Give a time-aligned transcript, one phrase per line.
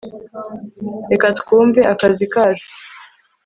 [1.11, 2.67] reka twumve akazi kacu